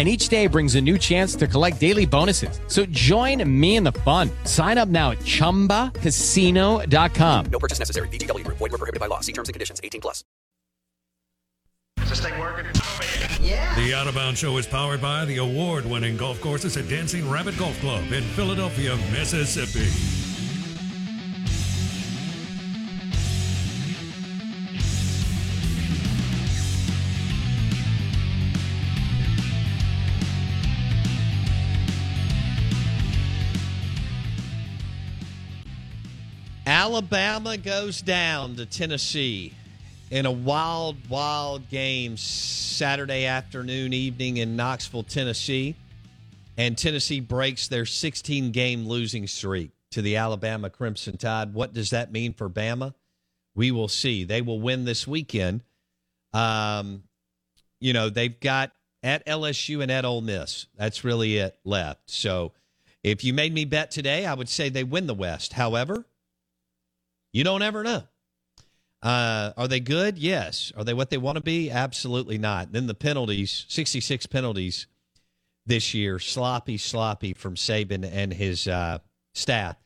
[0.00, 2.58] and each day brings a new chance to collect daily bonuses.
[2.68, 4.30] So join me in the fun.
[4.44, 7.44] Sign up now at ChumbaCasino.com.
[7.52, 8.08] No purchase necessary.
[8.08, 8.44] VGW.
[8.44, 9.20] Void were prohibited by law.
[9.20, 9.78] See terms and conditions.
[9.84, 10.24] 18 plus.
[12.00, 12.64] Is this thing working?
[13.42, 13.74] Yeah.
[13.74, 17.58] The Out of Bounds Show is powered by the award-winning golf courses at Dancing Rabbit
[17.58, 20.19] Golf Club in Philadelphia, Mississippi.
[36.80, 39.52] Alabama goes down to Tennessee
[40.10, 45.74] in a wild, wild game Saturday afternoon, evening in Knoxville, Tennessee.
[46.56, 51.52] And Tennessee breaks their 16 game losing streak to the Alabama Crimson Tide.
[51.52, 52.94] What does that mean for Bama?
[53.54, 54.24] We will see.
[54.24, 55.62] They will win this weekend.
[56.32, 57.02] Um,
[57.78, 58.72] you know, they've got
[59.02, 60.64] at LSU and at Ole Miss.
[60.78, 62.08] That's really it left.
[62.08, 62.52] So
[63.04, 65.52] if you made me bet today, I would say they win the West.
[65.52, 66.06] However,
[67.32, 68.02] you don't ever know.
[69.02, 70.18] Uh, are they good?
[70.18, 70.72] Yes.
[70.76, 71.70] Are they what they want to be?
[71.70, 72.72] Absolutely not.
[72.72, 74.86] Then the penalties, 66 penalties
[75.64, 78.98] this year, sloppy, sloppy from Saban and his uh,
[79.32, 79.76] staff.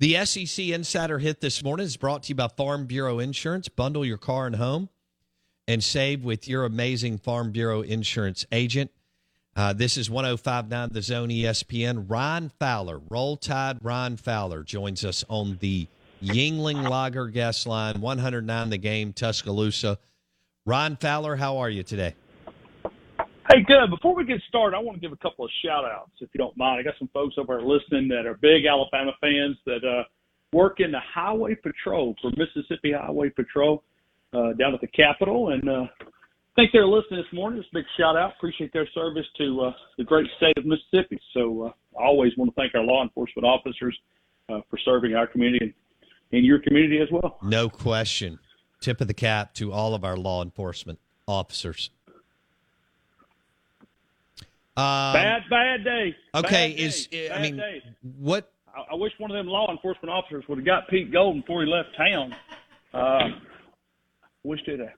[0.00, 3.68] The SEC Insider Hit this morning is brought to you by Farm Bureau Insurance.
[3.68, 4.90] Bundle your car and home
[5.66, 8.90] and save with your amazing Farm Bureau Insurance agent.
[9.56, 12.04] Uh, this is 1059 The Zone ESPN.
[12.06, 15.88] Ryan Fowler, Roll Tide Ryan Fowler, joins us on the
[16.22, 19.98] Yuengling Lager guest line, 109 the game, Tuscaloosa.
[20.66, 22.14] Ron Fowler, how are you today?
[23.50, 23.88] Hey, good.
[23.88, 26.38] Before we get started, I want to give a couple of shout outs, if you
[26.38, 26.80] don't mind.
[26.80, 30.04] I got some folks over there listening that are big Alabama fans that uh,
[30.52, 33.82] work in the Highway Patrol for Mississippi Highway Patrol
[34.34, 35.52] uh, down at the Capitol.
[35.52, 37.60] And uh, I think they're listening this morning.
[37.62, 38.32] Just a big shout out.
[38.36, 41.18] Appreciate their service to uh, the great state of Mississippi.
[41.32, 43.96] So uh, I always want to thank our law enforcement officers
[44.50, 45.74] uh, for serving our community and
[46.30, 47.38] in your community as well.
[47.42, 48.38] No question.
[48.80, 51.90] Tip of the cap to all of our law enforcement officers.
[54.76, 56.14] Um, bad, bad day.
[56.36, 57.30] Okay, bad is day.
[57.30, 57.82] I mean, day.
[58.20, 58.52] what?
[58.68, 61.64] I, I, wish one of them law enforcement officers would have got Pete Golding before
[61.64, 62.34] he left town.
[62.94, 63.40] Uh,
[64.44, 64.90] wish they'd have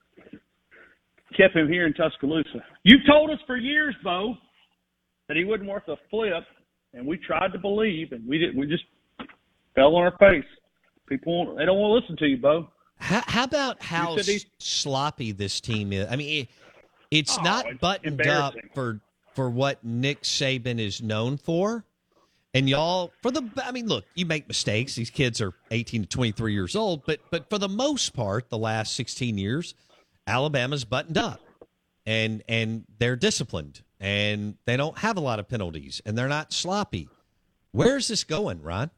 [1.35, 2.63] kept him here in Tuscaloosa.
[2.83, 4.35] You told us for years, Bo,
[5.27, 6.43] that he wasn't worth a flip,
[6.93, 8.57] and we tried to believe, and we didn't.
[8.57, 8.83] We just
[9.73, 10.45] fell on our face.
[11.11, 12.69] People they don't want to listen to you, Bo.
[12.95, 14.15] How, how about how
[14.59, 16.07] sloppy this team is?
[16.09, 16.49] I mean, it,
[17.11, 19.01] it's oh, not it's buttoned up for
[19.33, 21.83] for what Nick Saban is known for.
[22.53, 24.95] And y'all, for the, I mean, look, you make mistakes.
[24.95, 28.57] These kids are 18 to 23 years old, but but for the most part, the
[28.57, 29.75] last 16 years,
[30.27, 31.41] Alabama's buttoned up,
[32.05, 36.53] and and they're disciplined, and they don't have a lot of penalties, and they're not
[36.53, 37.09] sloppy.
[37.71, 38.91] Where's this going, Ron?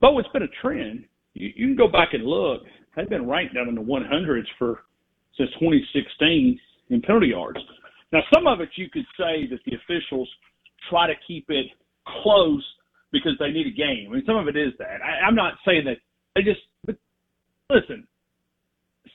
[0.00, 1.04] Bo, it's been a trend.
[1.34, 2.62] You, you can go back and look.
[2.96, 4.84] They've been ranked down in the 100s for
[5.36, 6.58] since 2016
[6.90, 7.58] in penalty yards.
[8.12, 10.28] Now, some of it you could say that the officials
[10.88, 11.66] try to keep it
[12.22, 12.64] close
[13.12, 14.08] because they need a game.
[14.10, 15.00] I mean, some of it is that.
[15.02, 15.98] I, I'm not saying that
[16.34, 16.60] they just.
[16.84, 16.96] But
[17.68, 18.06] listen,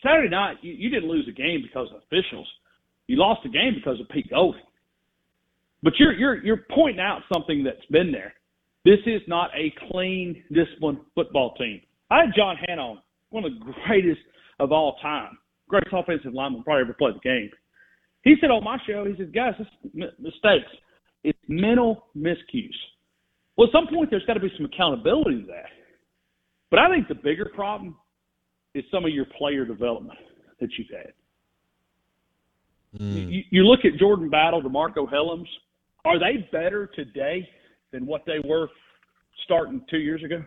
[0.03, 2.47] Saturday night you, you didn't lose a game because of officials.
[3.07, 4.61] You lost a game because of Pete Golding.
[5.83, 8.33] But you're you're you're pointing out something that's been there.
[8.85, 11.81] This is not a clean, disciplined football team.
[12.11, 13.01] I had John Hannah on,
[13.31, 14.21] one of the greatest
[14.59, 15.37] of all time,
[15.67, 17.49] greatest offensive lineman probably ever played the game.
[18.23, 20.71] He said on my show, he said, guys, this m- mistakes.
[21.23, 22.75] It's mental miscues.
[23.57, 25.69] Well, at some point, there's got to be some accountability to that.
[26.69, 27.95] But I think the bigger problem
[28.75, 30.19] is some of your player development
[30.59, 31.13] that you've had.
[33.01, 33.31] Mm.
[33.31, 35.47] You, you look at Jordan Battle, DeMarcco Hellams.
[36.03, 37.47] Are they better today
[37.95, 38.67] than what they were
[39.45, 40.43] starting two years ago?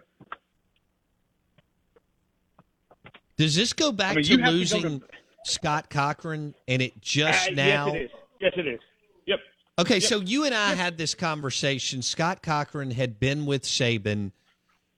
[3.36, 5.06] Does this go back I mean, to have to losing to-
[5.44, 7.86] Scott Cochran and it just Uh, now?
[7.86, 8.10] Yes, it is.
[8.40, 8.80] Yes, it is.
[9.26, 9.38] Yep.
[9.78, 10.02] Okay, Yep.
[10.02, 12.02] so you and I had this conversation.
[12.02, 14.32] Scott Cochran had been with Saban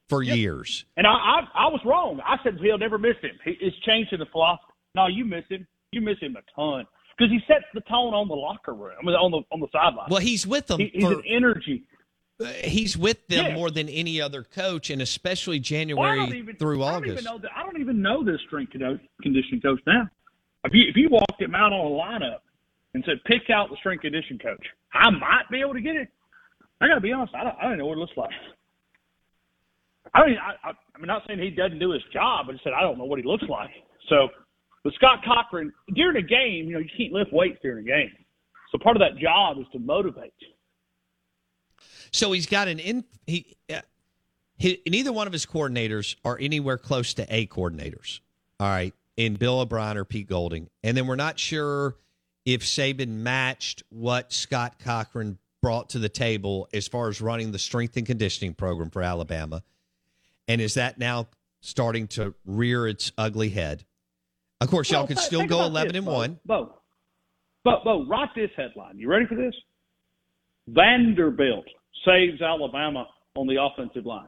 [0.09, 0.85] for years.
[0.97, 2.19] And I, I, I was wrong.
[2.25, 3.31] I said he'll never miss him.
[3.45, 4.73] He, it's changing the philosophy.
[4.95, 5.65] No, you miss him.
[5.93, 6.85] You miss him a ton
[7.17, 8.95] because he sets the tone on the locker room.
[9.07, 10.07] On the on the sideline.
[10.09, 10.79] Well, he's with them.
[10.79, 11.83] He, he's for, an energy.
[12.41, 13.53] Uh, he's with them Yeah.
[13.55, 17.05] more than any other coach, and especially Well, I January don't even, through I don't
[17.05, 17.43] even August.
[17.43, 17.49] know.
[17.55, 20.09] I don't even know this strength conditioning coach now.
[20.63, 22.39] If you if you walked him out on a lineup
[22.93, 26.09] and said pick out the strength condition coach, I might be able to get it.
[26.81, 27.33] I got to be honest.
[27.35, 28.31] I don't, I don't know what it looks like.
[30.13, 32.47] I mean, I, I, I'm not saying he doesn't do his job.
[32.49, 33.69] I just said I don't know what he looks like.
[34.09, 34.29] So,
[34.83, 38.11] with Scott Cochran during a game, you know, you can't lift weights during a game.
[38.71, 40.33] So part of that job is to motivate.
[42.11, 43.81] So he's got an in he, uh,
[44.57, 48.19] he neither one of his coordinators are anywhere close to A coordinators.
[48.59, 51.95] All right, in Bill O'Brien or Pete Golding, and then we're not sure
[52.45, 57.59] if Saban matched what Scott Cochran brought to the table as far as running the
[57.59, 59.63] strength and conditioning program for Alabama,
[60.47, 61.27] and is that now
[61.61, 63.85] starting to rear its ugly head?
[64.59, 66.13] Of course, y'all can still go eleven this, and Bo.
[66.13, 66.39] one.
[66.45, 66.75] Bo,
[67.63, 68.97] Bo, Bo, write this headline.
[68.97, 69.55] You ready for this?
[70.67, 71.65] Vanderbilt
[72.05, 74.27] saves Alabama on the offensive line.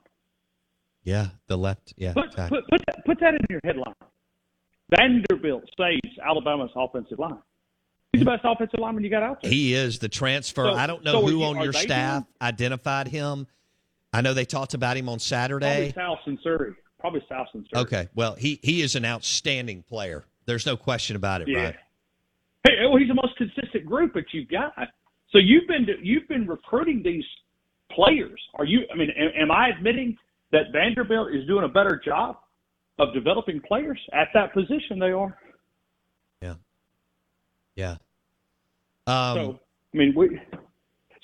[1.04, 1.94] Yeah, the left.
[1.98, 2.60] Yeah, Put, exactly.
[2.62, 3.94] put, put, that, put that in your headline.
[4.96, 7.40] Vanderbilt saves Alabama's offensive line.
[8.12, 9.52] He's the best offensive lineman you got out there.
[9.52, 10.66] He is the transfer.
[10.72, 13.48] So- I don't know so who you- on your staff identified him.
[14.14, 15.92] I know they talked about him on Saturday.
[15.94, 16.36] Probably.
[16.36, 16.74] South Surrey.
[17.00, 17.82] Probably South and Surrey.
[17.84, 20.24] Okay, well, he he is an outstanding player.
[20.46, 21.64] There's no question about it, Yeah.
[21.64, 21.76] right?
[22.66, 24.74] Hey, well, he's the most consistent group that you've got.
[25.34, 27.26] So you've been you've been recruiting these
[27.92, 28.40] players.
[28.56, 28.82] Are you?
[28.94, 30.16] I mean, am, am I admitting
[30.52, 32.38] that Vanderbilt is doing a better job
[33.00, 35.00] of developing players at that position?
[35.00, 35.36] They are.
[36.42, 36.54] Yeah.
[37.76, 37.96] Yeah.
[39.08, 39.60] Um, so
[39.94, 40.40] I mean, we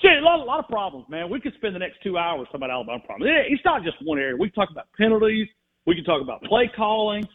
[0.01, 1.29] see a lot, a lot of problems, man.
[1.29, 3.31] We could spend the next two hours talking about Alabama problems.
[3.47, 4.35] It's not just one area.
[4.35, 5.47] We can talk about penalties.
[5.85, 7.27] We can talk about play calling.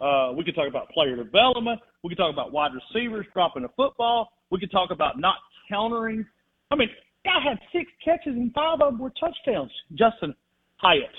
[0.00, 1.80] Uh, we can talk about player development.
[2.02, 4.32] We can talk about wide receivers dropping the football.
[4.50, 5.36] We can talk about not
[5.70, 6.26] countering.
[6.70, 6.88] I mean,
[7.24, 9.70] guy had six catches and five of them were touchdowns.
[9.94, 10.34] Jalin
[10.76, 11.10] Hyatt.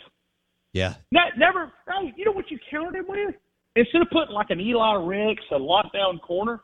[0.73, 0.95] yeah.
[1.11, 1.71] Ne- never.
[1.87, 3.35] Hey, you know what you countered him with?
[3.75, 6.59] Instead of putting like an Eli Ricks, a lockdown corner,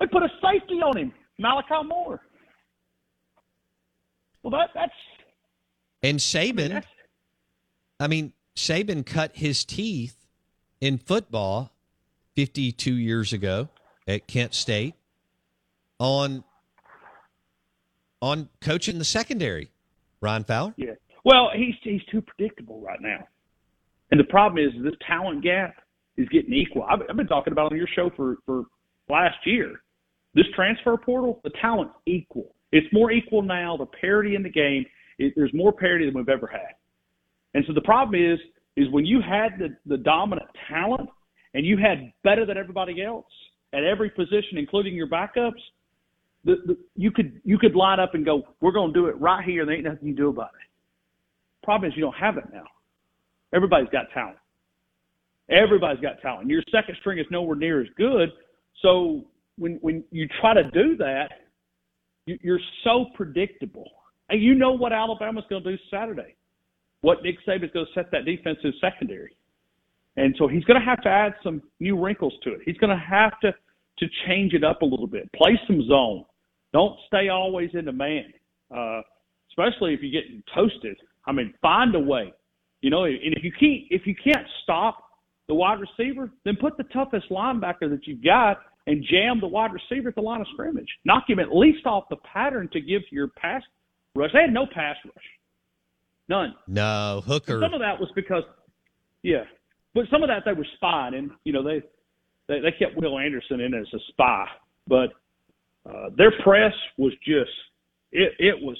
[0.00, 2.20] they put a safety on him, Malachi Moore.
[4.42, 4.92] Well, that that's
[6.02, 6.86] And Saban, that's
[8.00, 10.26] I mean, Saban cut his teeth
[10.80, 11.70] in football
[12.34, 13.68] 52 years ago
[14.08, 14.94] at Kent State
[16.00, 16.42] on
[18.22, 19.70] on coaching the secondary.
[20.22, 20.72] Ron Fowler.
[20.76, 20.92] yeah.
[21.24, 23.26] Well, he's he's too predictable right now,
[24.10, 25.74] and the problem is this talent gap
[26.16, 26.84] is getting equal.
[26.84, 28.64] I've, I've been talking about on your show for for
[29.08, 29.82] last year.
[30.34, 32.54] This transfer portal, the talent's equal.
[32.72, 33.76] It's more equal now.
[33.76, 34.86] The parity in the game,
[35.18, 36.74] it, there's more parity than we've ever had.
[37.54, 38.38] And so the problem is,
[38.76, 41.10] is when you had the, the dominant talent
[41.52, 43.26] and you had better than everybody else
[43.74, 45.60] at every position, including your backups,
[46.44, 49.20] the, the, you could you could line up and go, we're going to do it
[49.20, 49.64] right here.
[49.64, 51.64] There ain't nothing you can do about it.
[51.64, 52.64] Problem is, you don't have it now.
[53.54, 54.38] Everybody's got talent.
[55.50, 56.48] Everybody's got talent.
[56.48, 58.30] Your second string is nowhere near as good.
[58.80, 59.24] So
[59.58, 61.30] when when you try to do that,
[62.26, 63.90] you, you're so predictable.
[64.28, 66.36] And you know what Alabama's going to do Saturday.
[67.02, 69.36] What Nick Saban's going to set that defensive secondary.
[70.16, 72.60] And so he's going to have to add some new wrinkles to it.
[72.64, 73.52] He's going to have to
[73.98, 75.30] to change it up a little bit.
[75.34, 76.24] Play some zone.
[76.72, 78.32] Don't stay always in demand,
[78.74, 79.02] uh,
[79.50, 80.96] especially if you're getting toasted.
[81.26, 82.32] I mean, find a way.
[82.80, 85.04] You know, and if you can't if you can't stop
[85.48, 89.70] the wide receiver, then put the toughest linebacker that you've got and jam the wide
[89.72, 90.88] receiver at the line of scrimmage.
[91.04, 93.62] Knock him at least off the pattern to give your pass
[94.16, 94.30] rush.
[94.32, 95.24] They had no pass rush,
[96.28, 96.54] none.
[96.66, 97.60] No, Hooker.
[97.62, 98.42] Some of that was because,
[99.22, 99.44] yeah,
[99.94, 101.82] but some of that they were spying, and you know they
[102.48, 104.46] they, they kept Will Anderson in as a spy,
[104.88, 105.10] but
[105.88, 107.50] uh, their press was just
[108.12, 108.76] it it was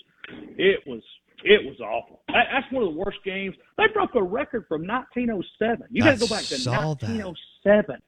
[0.57, 1.03] it was
[1.45, 2.23] it was awful.
[2.29, 3.57] That, that's one of the worst games.
[3.77, 5.89] They broke a record from 1907.
[5.91, 7.03] You got to go back to saw that.
[7.03, 8.01] 1907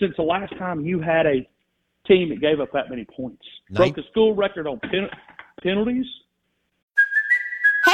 [0.00, 1.46] since the last time you had a
[2.06, 3.44] team that gave up that many points.
[3.70, 5.10] Broke the school record on pen-
[5.62, 6.06] penalties.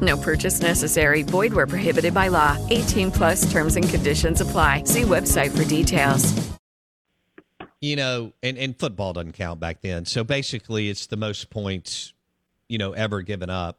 [0.00, 1.22] No purchase necessary.
[1.22, 2.56] Void where prohibited by law.
[2.70, 4.84] 18 plus terms and conditions apply.
[4.84, 6.34] See website for details.
[7.80, 10.06] You know, and, and football doesn't count back then.
[10.06, 12.14] So basically, it's the most points,
[12.68, 13.78] you know, ever given up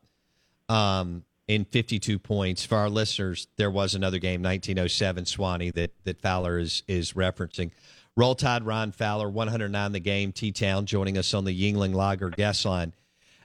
[0.70, 2.64] um, in 52 points.
[2.64, 7.72] For our listeners, there was another game, 1907 Sewanee, that, that Fowler is, is referencing.
[8.16, 10.32] Roll Tide, Ron Fowler, 109 the game.
[10.32, 12.94] T Town joining us on the Yuengling Lager guest line.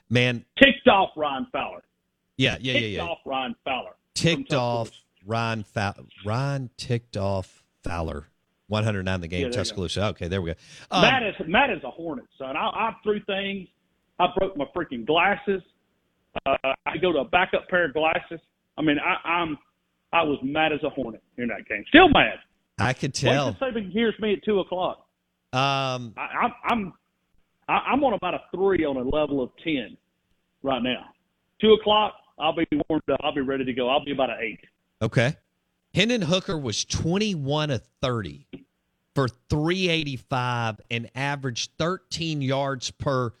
[0.09, 1.83] Man, Ticked off Ron Fowler.
[2.37, 3.01] Yeah, yeah, yeah, Ticked yeah.
[3.03, 3.91] off Ron Fowler.
[4.13, 4.91] Ticked off
[5.25, 6.03] Ron Fowler.
[6.25, 8.27] Ron ticked off Fowler.
[8.67, 9.51] 109 the game, Yeah, go.
[9.53, 10.05] Tuscaloosa.
[10.07, 10.57] Okay, there we go.
[10.89, 12.55] Um, Matt is Matt is a hornet, son.
[12.57, 13.67] I, I threw things.
[14.19, 15.61] I broke my freaking glasses.
[16.45, 18.39] Uh, I go to a backup pair of glasses.
[18.77, 19.57] I mean, I, I'm
[20.13, 21.83] I was mad as a hornet in that game.
[21.89, 22.35] Still mad.
[22.79, 23.53] I could tell.
[23.53, 25.05] till Saban hears me at two o'clock.
[25.51, 26.93] Um, I, I'm I'm
[27.67, 29.95] I- I'm on about a three on a level of ten
[30.63, 31.05] right now.
[31.61, 33.19] Two o'clock, I'll be warmed up.
[33.23, 33.89] I'll be ready to go.
[33.89, 34.59] I'll be about an eight.
[35.01, 35.35] Okay.
[35.93, 38.47] Hendon Hooker was 21 of 30
[39.13, 43.33] for 385 and averaged 13 yards per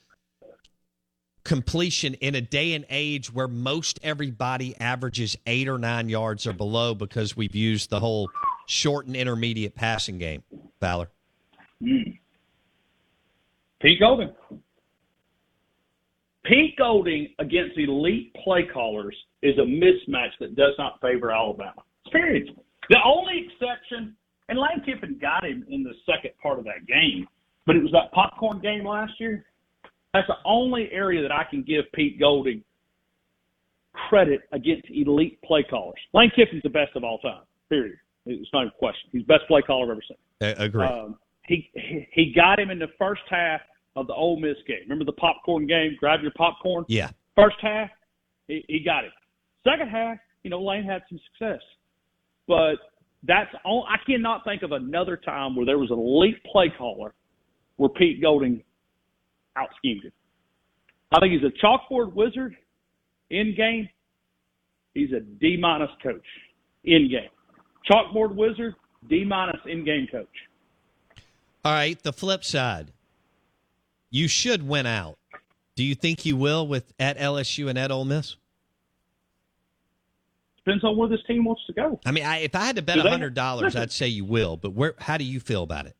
[1.43, 6.53] completion in a day and age where most everybody averages eight or nine yards or
[6.53, 8.29] below because we've used the whole
[8.67, 10.43] short and intermediate passing game.
[10.79, 11.09] Fowler.
[11.81, 12.19] Mm.
[13.81, 14.31] Pete Golding.
[16.45, 21.81] Pete Golding against elite play callers is a mismatch that does not favor Alabama.
[22.11, 22.49] Period.
[22.89, 24.15] The only exception,
[24.49, 27.27] and Lane Kiffin got him in the second part of that game,
[27.65, 29.45] but it was that popcorn game last year.
[30.13, 32.61] That's the only area that I can give Pete Golding
[33.93, 35.99] credit against elite play callers.
[36.13, 37.43] Lane Kiffin's the best of all time.
[37.69, 37.97] Period.
[38.25, 39.09] It's not a question.
[39.11, 40.17] He's the best play caller I've ever seen.
[40.41, 40.85] I agree.
[40.85, 41.69] Um, he-
[42.11, 43.61] he got him in the first half
[43.95, 44.79] of the Ole Miss game.
[44.83, 45.95] Remember the popcorn game?
[45.99, 46.85] Grab your popcorn.
[46.87, 47.09] yeah.
[47.35, 47.89] First half,
[48.47, 49.11] he, he got it.
[49.63, 51.61] Second half, you know, Lane had some success,
[52.47, 52.75] but
[53.23, 53.85] that's all.
[53.89, 57.13] I cannot think of another time where there was an elite play caller
[57.77, 58.63] where Pete Golding
[59.55, 60.11] out schemed him.
[61.11, 62.55] I think he's a chalkboard wizard
[63.29, 63.89] in game.
[64.93, 66.25] He's a D minus coach
[66.83, 67.29] in game.
[67.89, 68.75] Chalkboard wizard,
[69.09, 70.27] D minus in game coach.
[71.65, 72.01] All right.
[72.01, 72.92] The flip side.
[74.13, 75.17] You should win out.
[75.75, 78.35] Do you think you will with at LSU and at Ole Miss?
[80.57, 81.99] Depends on where this team wants to go.
[82.05, 83.75] I mean, I, if I had to bet hundred dollars.
[83.75, 84.55] I'd say you will.
[84.55, 84.93] But where?
[84.99, 85.95] How do you feel about it?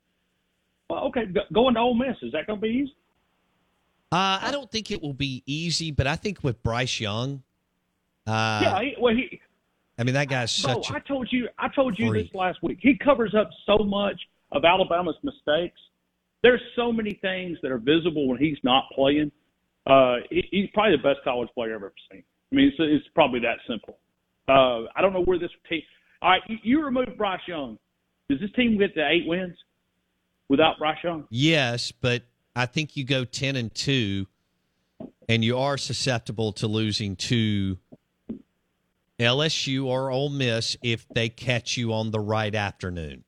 [0.91, 2.95] Well, okay, going to Ole Miss is that going to be easy?
[4.11, 7.41] Uh, I don't think it will be easy, but I think with Bryce Young,
[8.27, 9.41] uh, yeah, he, well, he.
[9.97, 10.91] I mean that guy's Bro, such.
[10.91, 12.27] I a told you, I told you freak.
[12.27, 12.77] this last week.
[12.79, 15.79] He covers up so much of Alabama's mistakes.
[16.43, 19.31] There's so many things that are visible when he's not playing.
[19.87, 22.23] Uh, he, he's probably the best college player I've ever seen.
[22.51, 23.97] I mean, it's, it's probably that simple.
[24.47, 25.81] Uh, I don't know where this team.
[26.21, 27.77] All right, you, you remove Bryce Young.
[28.29, 29.55] Does this team get to eight wins
[30.49, 31.25] without Bryce Young?
[31.29, 32.23] yes, but
[32.55, 34.27] I think you go ten and two,
[35.27, 37.77] and you are susceptible to losing to
[39.19, 43.23] LSU or Ole Miss if they catch you on the right afternoon.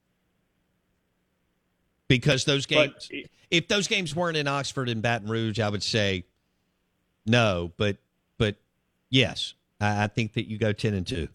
[2.08, 5.84] Because those But games, if those games weren't in Oxford and Baton Rouge, I would
[5.84, 6.26] say
[7.26, 7.72] no.
[7.78, 7.98] But
[8.38, 8.56] but
[9.10, 11.28] yes, I, I think that you go ten and two,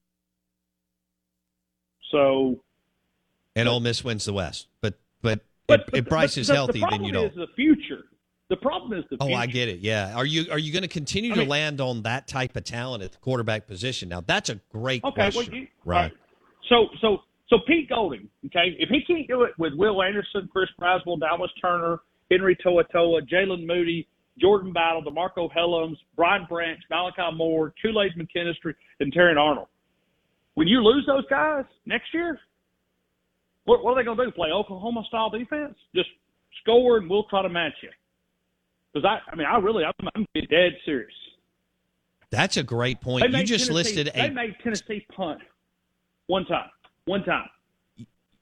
[2.11, 2.61] So
[3.57, 4.69] and Ole Miss wins the West.
[4.81, 7.27] But but, But, if, but if Bryce is healthy, the then you don't.
[7.31, 8.05] is the future.
[8.49, 9.33] The problem is the Oh.
[9.33, 9.81] I get it.
[9.81, 10.15] Yeah.
[10.15, 12.65] Are you are you going to continue I to mean- land on that type of
[12.65, 14.09] talent at the quarterback position?
[14.09, 15.53] Now that's a great Okay, question.
[15.53, 16.13] well, you, right.
[16.69, 20.71] So, so, so Pete Golding, okay, if he can't do it with Will Anderson, Chris
[20.81, 21.99] Braswell, Dallas Turner,
[22.31, 24.07] Henry Toa Toa, Jaylen Moody,
[24.41, 29.67] Jordan Battle, DeMarcco Hellams, Brian Branch, Malachi Moore, Kool-Aid McKinstry, and Terrion Arnold.
[30.55, 32.39] When you lose those guys next year,
[33.65, 34.31] what, what are they going to do?
[34.31, 35.75] Play Oklahoma style defense?
[35.95, 36.09] Just
[36.63, 37.91] score and we'll try to match you.
[38.93, 41.13] Because I, I mean, I really, I'm, I'm dead serious.
[42.31, 43.25] That's a great point.
[43.25, 44.13] You just Tennessee, listed a.
[44.13, 45.41] They made Tennessee punt
[46.29, 46.71] one time.
[47.05, 47.49] One time.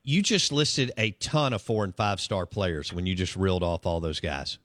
[0.03, 3.63] You just listed a ton of four and five star players when you just reeled
[3.63, 4.59] off all those guys.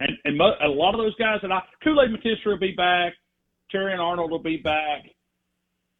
[0.00, 2.72] And and mo- a lot of those guys that I Kool Aid McKinstry will be
[2.72, 3.14] back,
[3.72, 5.04] Terrion Arnold will be back.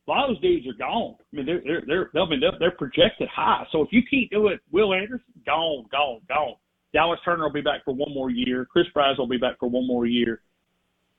[0.06, 1.16] A lot of those dudes are gone.
[1.20, 3.66] I mean, they're they're they're they'll be, they're, they're projected high.
[3.72, 6.54] So if you can't do it, Will Anderson, gone, gone, gone.
[6.92, 8.64] Dallas Turner will be back for one more year.
[8.64, 10.40] Chris Bryce will be back for one more year.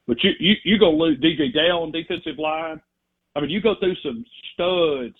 [0.08, 2.82] But you you you go lose DJ Dale on defensive line.
[3.36, 5.16] I mean, you go through some studs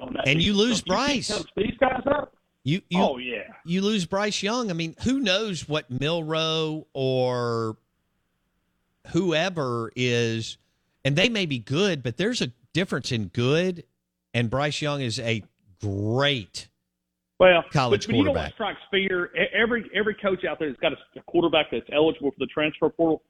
[0.00, 0.28] on that.
[0.28, 1.28] And you lose Bryce.
[1.36, 2.34] keep these guys up.
[2.62, 3.42] You, you oh yeah.
[3.66, 4.70] you lose Bryce Young.
[4.70, 7.76] I mean, who knows what Milroe or
[9.08, 10.56] whoever is,
[11.04, 13.84] and they may be good, but there's a difference in good,
[14.32, 15.42] and Bryce Young is a
[15.82, 16.68] great
[17.38, 18.54] Well, college but, but you know what quarterback.
[18.54, 19.30] strikes fear?
[19.54, 22.88] Every every coach out there that's got a, a quarterback that's eligible for the transfer
[22.88, 23.22] portal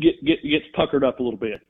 [0.00, 1.60] get, get gets puckered up a little bit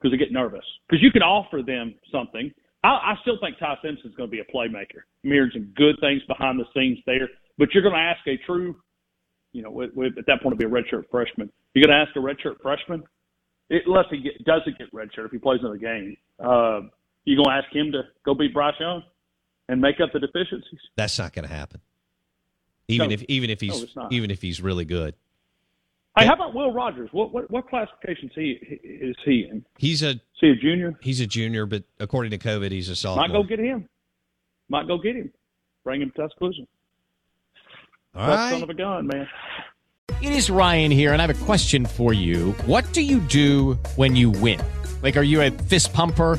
[0.00, 2.52] because they get nervous because you can offer them something.
[2.84, 5.02] I, I still think Ty Simpson's going to be a playmaker.
[5.24, 8.76] Mirrored some good things behind the scenes there, but you're going to ask a true,
[9.52, 11.50] you know, with, with, at that point, it'll be a redshirt freshman.
[11.74, 13.02] You're going to ask a redshirt freshman,
[13.70, 16.16] it, unless he get, doesn't get redshirt if he plays another game.
[16.38, 16.82] Uh,
[17.24, 19.02] you're going to ask him to go beat Bryce Young
[19.68, 20.80] and make up the deficiencies?
[20.96, 21.80] That's not going to happen.
[22.88, 23.14] Even No.
[23.14, 24.12] if even if he's not.
[24.12, 25.16] even if he's really good,
[26.18, 27.10] Hey, how about Will Rogers?
[27.12, 29.64] What what, what classification he is he in?
[29.78, 30.94] he's a Is he a junior?
[31.02, 33.28] he's a junior, but according to COVID, he's a sophomore.
[33.28, 33.88] Might go get him.
[34.68, 35.30] Might go get him.
[35.84, 36.62] Bring him to Tuscaloosa.
[38.14, 38.50] All That right.
[38.50, 39.28] son of a gun, man.
[40.22, 42.52] It is Ryan here, and I have a question for you.
[42.64, 44.58] What do you do when you win?
[45.02, 46.38] Like, are you a fist pumper?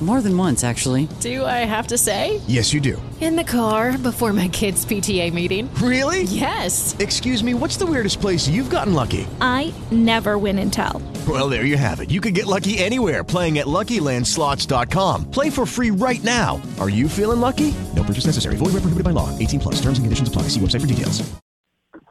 [0.00, 1.08] More than once, actually.
[1.20, 2.40] Do I have to say?
[2.46, 3.00] Yes, you do.
[3.20, 5.68] In the car before my kids' PTA meeting.
[5.74, 6.22] Really?
[6.22, 6.96] Yes.
[6.98, 9.26] Excuse me, what's the weirdest place you've gotten lucky?
[9.42, 11.02] I never win and tell.
[11.28, 12.10] Well, there you have it.
[12.10, 15.30] You can get lucky anywhere playing at LuckyLandSlots.com.
[15.30, 16.62] Play for free right now.
[16.80, 17.74] Are you feeling lucky?
[17.94, 18.56] No purchase necessary.
[18.56, 19.28] Void where prohibited by law.
[19.38, 19.74] 18 plus.
[19.82, 20.42] Terms and conditions apply.
[20.48, 21.30] See website for details.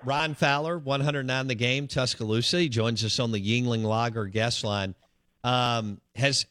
[0.06, 2.60] Ron Fowler, 109 the game, Tuscaloosa.
[2.60, 4.95] He joins us on the Yuengling Lager guest line.
[5.43, 6.45] Um, has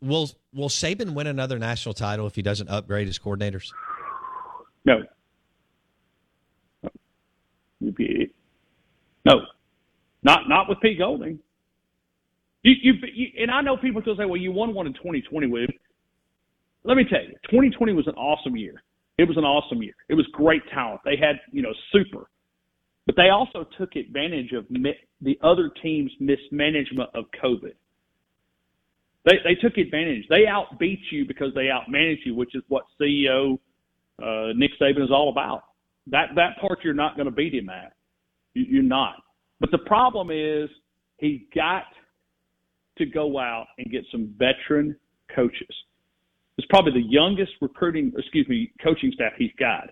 [0.00, 3.72] will will Saban win another national title if he doesn't upgrade his coordinators?
[4.84, 5.02] No.
[9.24, 9.40] No.
[10.22, 11.38] Not not with Pete Golding.
[12.62, 15.46] You, you, you and I know people still say, "Well, you won one in 2020
[15.46, 15.70] with."
[16.82, 18.82] Let me tell you, 2020 was an awesome year.
[19.18, 19.94] It was an awesome year.
[20.08, 21.00] It was great talent.
[21.04, 22.28] They had, you know, super,
[23.06, 24.66] but they also took advantage of
[25.20, 27.74] the other team's mismanagement of COVID.
[29.26, 30.24] They they took advantage.
[30.30, 33.58] They outbeat you because they outmanaged you, which is what CEO
[34.22, 35.64] uh, Nick Saban is all about.
[36.06, 37.92] That that part you're not going to beat him at.
[38.54, 39.16] You, you're not.
[39.60, 40.70] But the problem is
[41.18, 41.84] he's got
[42.98, 44.96] to go out and get some veteran
[45.34, 45.74] coaches.
[46.56, 49.90] It's probably the youngest recruiting, excuse me, coaching staff he's got.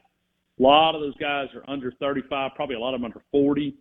[0.59, 3.75] A lot of those guys are under 35, probably a lot of them under 40.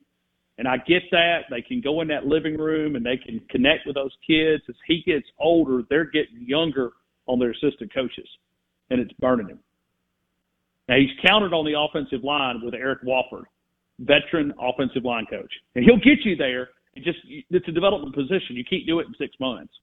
[0.58, 1.46] And I get that.
[1.50, 4.64] They can go in that living room and they can connect with those kids.
[4.70, 6.92] As he gets older, they're getting younger
[7.26, 8.28] on their assistant coaches,
[8.90, 9.60] and it's burning him.
[10.90, 13.46] Now, he's counted on the offensive line with Eric Wolford,
[14.00, 15.52] veteran offensive line coach.
[15.76, 16.70] And he'll get you there.
[16.96, 18.56] It just It's a development position.
[18.56, 19.74] You can't do it in six months,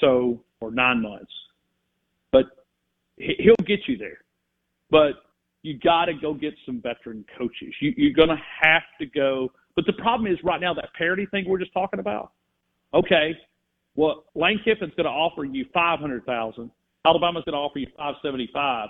[0.00, 1.30] so or nine months.
[2.32, 2.46] But
[3.18, 4.18] he- he'll get you there.
[4.90, 5.24] But
[5.62, 7.72] you got to go get some veteran coaches.
[7.80, 9.52] You, you're going to have to go.
[9.74, 12.32] But the problem is right now that parity thing we're just talking about.
[12.94, 13.32] Okay,
[13.94, 16.70] well Lane Kiffin's going to offer you five hundred thousand.
[17.04, 18.88] Alabama's going to offer you five seventy five.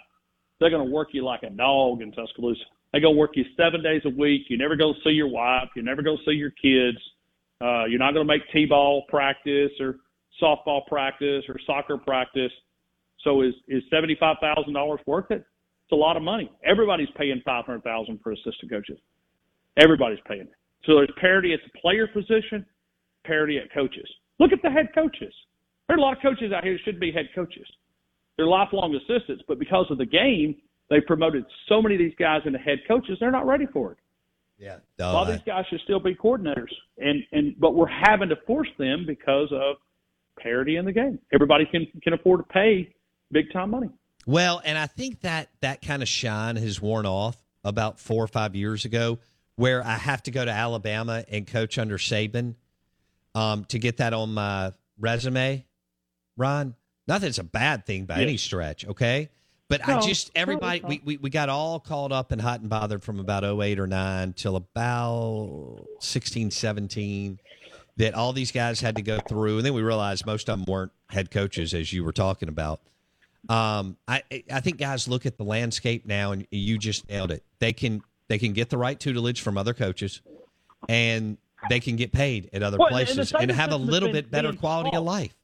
[0.61, 2.61] They're going to work you like a dog in Tuscaloosa.
[2.93, 4.43] They're going to work you seven days a week.
[4.49, 5.69] You never go see your wife.
[5.75, 6.99] You never go see your kids.
[7.61, 9.97] Uh, you're not going to make t-ball practice or
[10.43, 12.53] softball practice or soccer practice.
[13.25, 15.45] So is is seventy five thousand dollars worth it?
[15.85, 16.51] It's a lot of money.
[16.65, 18.99] Everybody's paying five hundred thousand for assistant coaches.
[19.77, 20.53] Everybody's paying it.
[20.85, 22.67] So there's parity at the player position,
[23.25, 24.09] parity at coaches.
[24.39, 25.33] Look at the head coaches.
[25.87, 27.67] There are a lot of coaches out here that should be head coaches.
[28.37, 30.57] They're lifelong assistants, but because of the game,
[30.91, 33.19] they promoted so many of these guys into head coaches.
[33.21, 33.99] They're not ready for it.
[34.59, 38.29] Yeah, a lot of these guys should still be coordinators, and and but we're having
[38.29, 39.77] to force them because of
[40.39, 41.19] parity in the game.
[41.33, 42.95] Everybody can can afford to pay
[43.33, 43.89] big time money.
[44.25, 48.29] Well, and I think that that kind of shine has worn off about four or
[48.29, 49.19] five years ago,
[49.57, 52.55] where I have to go to Alabama and coach under Saban
[53.35, 55.65] um, to get that on my resume.
[56.37, 56.75] Ron,
[57.07, 58.23] not that it's a bad thing by Yeah.
[58.23, 59.29] any stretch, okay?
[59.69, 62.69] But No, I just everybody we, we we got all called up and hot and
[62.69, 67.41] bothered from about 08 or 9 till about 16 17
[67.97, 70.67] that all these guys had to go through and then we realized most of them
[70.71, 72.81] weren't head coaches as you were talking about
[73.49, 77.43] um, I I think guys look at the landscape now, and you just nailed it.
[77.59, 80.23] They can they can get the right tutelage from other coaches,
[80.89, 81.37] and
[81.69, 84.31] they can get paid at other Well, places same and have a little been bit
[84.31, 85.35] better quality of life.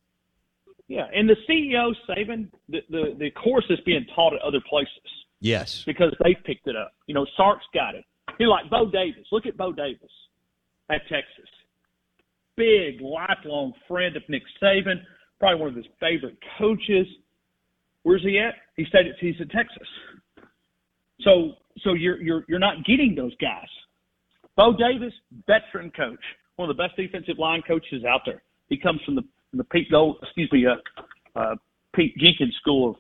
[0.89, 4.89] Yeah, and the CEO Saban, the, the the course is being taught at other places
[5.41, 6.93] Yes, because they picked it up.
[7.07, 8.05] You know, Sark's got it.
[8.39, 9.27] He like Bo Davis.
[9.31, 10.11] Look at Bo Davis
[10.91, 11.49] at Texas.
[12.57, 15.01] Big lifelong friend of Nick Saban,
[15.39, 17.07] probably one of his favorite coaches.
[18.03, 18.55] Where's he at?
[18.77, 19.89] He stayed at he's at Texas.
[21.21, 21.53] So
[21.85, 23.69] so you're you're you're not getting those guys.
[24.57, 25.13] Bo Davis,
[25.47, 26.19] veteran coach,
[26.57, 28.43] one of the best defensive line coaches out there.
[28.69, 31.57] He comes from the from the Pete Gold, excuse me, uh, uh,
[31.95, 32.97] Pete Jenkins School of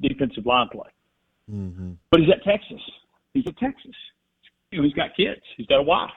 [0.00, 0.90] Defensive Line Play.
[1.50, 1.92] mm-hmm.
[2.10, 2.80] But he's at Texas.
[3.34, 3.94] He's at Texas.
[4.70, 5.40] You know, he's got kids.
[5.56, 6.10] He's got a wife.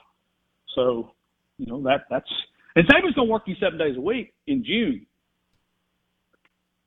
[0.75, 1.11] So,
[1.57, 2.29] you know, that that's
[2.75, 5.05] and Saban's gonna work you seven days a week in June.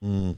[0.02, 0.36] Mm.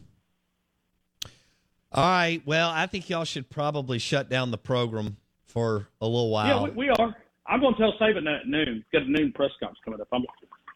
[1.93, 2.43] All right.
[2.45, 6.47] Well, I think y'all should probably shut down the program for a little while.
[6.47, 7.17] Yeah, we, we are.
[7.47, 8.85] I'm gonna tell Saban that at noon.
[8.93, 10.09] Got a noon press conference coming up.
[10.13, 10.25] I'm,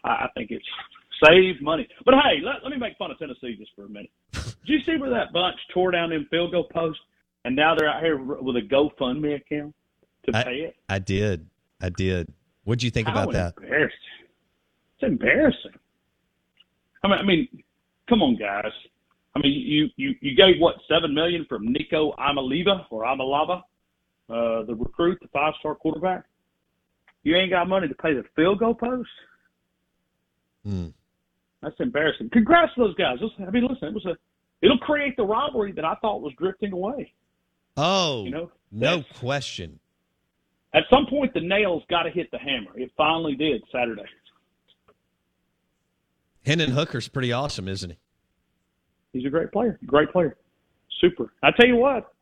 [0.05, 0.65] I think it's
[1.25, 1.87] save money.
[2.05, 4.11] But hey, let, let me make fun of Tennessee just for a minute.
[4.33, 7.01] Did you see where that bunch tore down them field goal posts,
[7.45, 9.75] and now they're out here with a GoFundMe account
[10.27, 10.77] to I, pay it?
[10.89, 11.47] I did.
[11.81, 12.33] I did.
[12.65, 13.55] What'd you think How about that?
[13.63, 13.93] It's
[15.03, 15.73] embarrassing.
[17.03, 17.49] I mean, I mean,
[18.09, 18.73] come on, guys.
[19.35, 23.59] I mean, you you you gave what seven million from Nico Amaliva or Amalava,
[24.29, 26.25] uh, the recruit, the five star quarterback.
[27.23, 29.09] You ain't got money to pay the field goal post.
[30.65, 30.89] Hmm.
[31.63, 32.31] That's embarrassing.
[32.33, 33.19] Congrats to those guys.
[33.47, 34.17] I mean, listen, it was a.
[34.63, 37.13] It'll create the rivalry that I thought was drifting away.
[37.77, 39.79] Oh, You know, no question.
[40.75, 42.71] At some point, the nails got to hit the hammer.
[42.77, 44.05] It finally did Saturday.
[46.45, 47.99] Hendon Hooker's pretty awesome, isn't he?
[49.13, 49.79] He's a great player.
[49.87, 50.37] Great player.
[51.01, 51.33] Super.
[51.43, 52.13] I tell you what,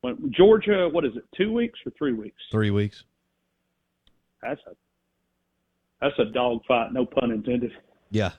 [0.00, 2.36] when Georgia, what is it, two weeks or three weeks?
[2.50, 3.04] Three weeks.
[4.42, 4.74] That's a
[6.00, 7.72] that's a dog fight, no pun intended.
[8.10, 8.32] Yeah.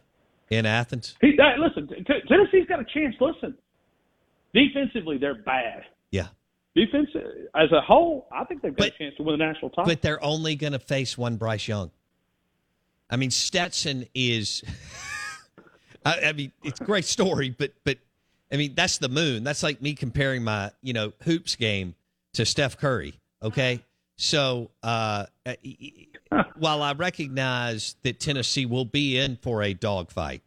[0.50, 1.18] In Athens.
[1.20, 3.16] He, listen, T- Tennessee's got a chance.
[3.20, 3.58] Listen,
[4.54, 5.82] defensively they're bad.
[6.12, 6.28] Yeah.
[6.76, 7.10] Defense
[7.56, 9.86] as a whole, I think they've got a chance to win the national title.
[9.86, 11.92] But they're only going to face one Bryce Young.
[13.10, 14.64] I mean, Stetson is.
[16.08, 17.98] I, I mean, it's a great story, but but
[18.52, 19.44] I mean, that's the moon.
[19.44, 21.96] That's like me comparing my you know hoops game
[22.34, 23.20] to Steph Curry.
[23.44, 23.84] Okay,
[24.16, 25.26] so uh,
[26.58, 30.44] while I recognize that Tennessee will be in for a dogfight,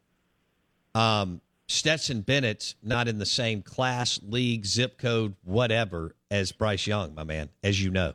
[0.95, 7.15] um, Stetson Bennett's not in the same class, league, zip code, whatever as Bryce Young,
[7.15, 8.15] my man, as you know.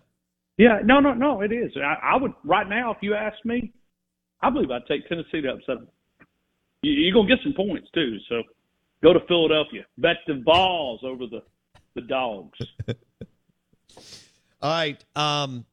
[0.58, 1.72] Yeah, no, no, no, it is.
[1.78, 3.72] I, I would right now, if you asked me,
[4.42, 5.88] I believe I'd take Tennessee to upset them.
[6.86, 8.44] You, you're gonna get some points too, so
[9.04, 9.86] go to Philadelphia.
[9.98, 11.42] Bet the balls over the
[11.96, 12.60] the dogs.
[14.62, 15.04] All right.
[15.16, 15.66] Um,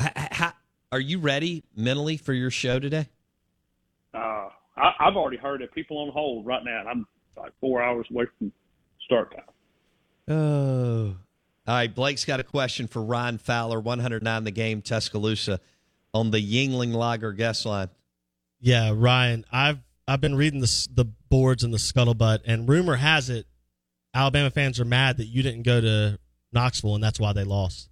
[0.00, 0.52] h- h- how,
[0.90, 3.08] are you ready mentally for your show today?
[4.14, 5.72] Uh, I, I've already heard it.
[5.74, 6.84] People on hold right now.
[6.88, 7.06] I'm
[7.36, 8.50] like four hours away from
[9.04, 10.34] start time.
[10.34, 11.16] Oh.
[11.66, 11.94] All right.
[11.94, 15.60] Blake's got a question for Ryan Fowler, 109 the game, Tuscaloosa,
[16.14, 17.90] on the Yuengling Lager guest line.
[18.60, 23.30] Yeah, Ryan, I've I've been reading the the boards and the scuttlebutt, and rumor has
[23.30, 23.46] it
[24.14, 26.18] Alabama fans are mad that you didn't go to
[26.52, 27.88] Knoxville, and that's why they lost.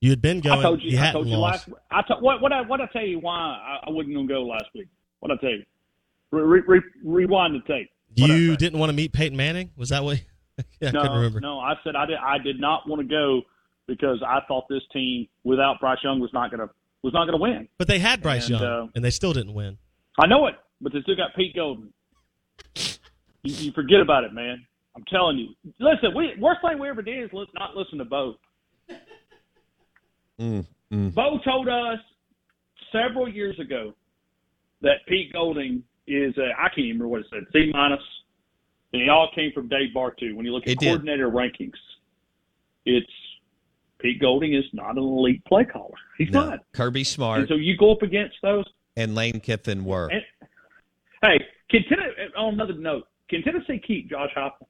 [0.00, 0.58] You had been going.
[0.58, 0.98] I told you.
[0.98, 1.68] I told you lost.
[1.68, 1.80] last.
[1.90, 4.42] I t- what what I what I tell you why I, I wasn't gonna go
[4.42, 4.88] last week.
[5.20, 5.64] What I tell you?
[6.32, 7.88] Re, re, re, rewind the tape.
[8.14, 9.70] You didn't want to meet Peyton Manning.
[9.76, 10.20] Was that what?
[10.80, 11.40] yeah, I couldn't remember.
[11.40, 11.60] no.
[11.60, 12.16] I said I did.
[12.18, 13.42] I did not want to go
[13.86, 16.68] because I thought this team without Bryce Young was not gonna
[17.02, 17.68] was not gonna win.
[17.78, 19.78] But they had Bryce And, Young, uh, and they still didn't win.
[20.18, 21.92] I know it, but they still got Pete Golding.
[23.44, 24.64] You, you forget about it, man.
[24.94, 25.48] I'm telling you.
[25.80, 28.34] Listen, we worst thing we ever did is li- not listen to Bo.
[30.40, 31.14] Mm, mm.
[31.14, 31.98] Bo told us
[32.92, 33.94] several years ago
[34.82, 38.00] that Pete Golding is a, I can't even remember what it said C minus.
[38.92, 40.34] and it all came from Dave Bartoo.
[40.34, 40.86] When you look at It did.
[40.88, 41.72] coordinator rankings,
[42.84, 43.06] it's
[44.00, 45.94] Pete Golding is not an elite play caller.
[46.18, 46.50] He's No.
[46.50, 46.58] not.
[46.72, 48.64] Kirby And Smart so you go up against those.
[48.96, 50.08] and Lane Kiffin were.
[50.08, 50.22] And,
[51.22, 51.38] hey,
[51.70, 54.66] can Tennessee, on another note, can Tennessee keep Josh Heupel?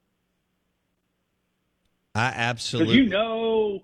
[2.15, 2.95] I Because absolutely.
[2.95, 3.79] you know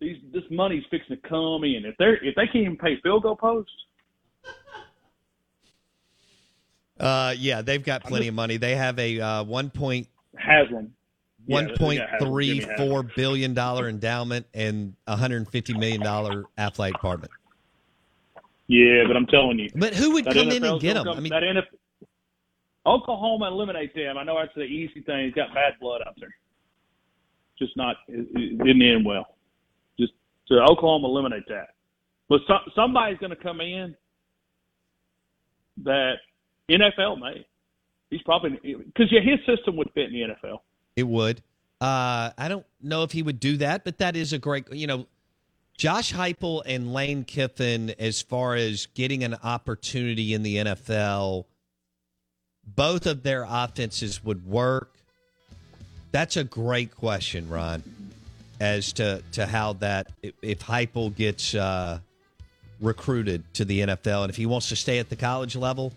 [0.00, 1.84] these this money's fixing to come in.
[1.84, 3.72] If they're if they can't even pay field goal posts,
[7.00, 8.56] Uh, yeah, they've got plenty of money.
[8.56, 10.92] They have a uh, one point Haslam.
[11.46, 16.00] Yeah, one they point Haslam, three four billion dollar endowment and hundred and fifty million
[16.00, 17.32] dollar athletic department.
[18.68, 19.70] Yeah, but I'm telling you.
[19.74, 21.04] But who would come in and get them?
[21.04, 21.78] come- I mean, that NFL,
[22.86, 24.16] Oklahoma eliminates them.
[24.18, 25.26] I know that's the easy thing.
[25.26, 26.34] He's got bad blood out there.
[27.58, 27.96] Just not.
[28.08, 29.26] It, it didn't end well.
[29.98, 30.12] Just
[30.46, 31.70] so Oklahoma eliminate that.
[32.28, 33.96] But some, somebody's going to come in
[35.84, 36.14] that
[36.70, 37.46] NFL may.
[38.10, 40.58] He's probably because yeah, his system would fit in the NFL.
[40.96, 41.42] It would.
[41.80, 44.72] Uh, I don't know if he would do that, but that is a great.
[44.72, 45.06] You know,
[45.78, 51.44] Josh Heupel and Lane Kiffin, as far as getting an opportunity in the NFL,
[52.66, 54.92] both of their offenses would work.
[56.10, 57.84] That's a great question, Ron,
[58.58, 62.00] as to to how that if, Heupel gets uh,
[62.80, 65.92] recruited to the NFL and if he wants to stay at the college level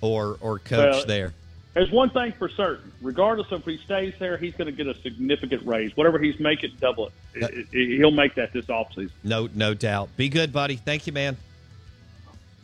[0.00, 1.34] or or coach Well, there.
[1.74, 2.92] There's one thing for certain.
[3.02, 5.96] Regardless of if he stays there, he's going to get a significant raise.
[5.96, 7.66] Whatever he's making, double it.
[7.72, 9.10] It- He'll make that this offseason.
[9.24, 10.16] No, no doubt.
[10.16, 10.76] Be good, buddy.
[10.76, 11.36] Thank you, man.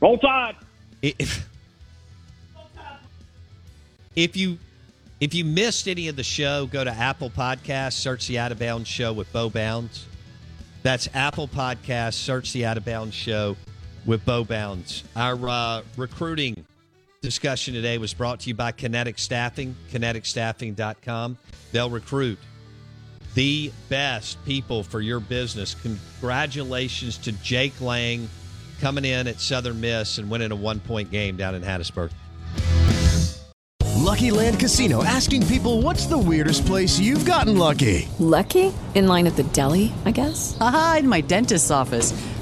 [0.00, 0.54] Roll Tide.
[1.02, 1.46] If,
[4.14, 4.58] if you
[5.20, 8.58] if you missed any of the show, go to Apple Podcasts, search the Out of
[8.58, 10.06] Bounds Show with Bo Bounds.
[10.82, 13.56] That's Apple Podcasts, search the Out of Bounds Show
[14.06, 15.04] with Bo Bounds.
[15.14, 16.64] Our uh, recruiting
[17.22, 21.36] discussion today was brought to you by Kinetic Staffing, kineticstaffing.com.
[21.70, 22.38] They'll recruit
[23.34, 25.74] the best people for your business.
[25.74, 28.28] Congratulations to Jake Lang
[28.80, 32.10] coming in at Southern Miss and winning a one point game down in Hattiesburg.
[33.98, 38.08] Lucky Land Casino asking people what's the weirdest place you've gotten lucky?
[38.18, 38.72] Lucky?
[38.94, 40.56] In line at the deli, I guess?
[40.58, 42.12] Aha, in my dentist's office.